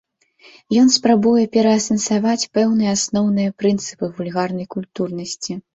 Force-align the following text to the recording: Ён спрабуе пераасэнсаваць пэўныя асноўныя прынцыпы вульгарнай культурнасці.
Ён 0.83 0.87
спрабуе 0.95 1.43
пераасэнсаваць 1.57 2.49
пэўныя 2.59 2.91
асноўныя 3.01 3.55
прынцыпы 3.63 4.05
вульгарнай 4.19 4.67
культурнасці. 4.79 5.53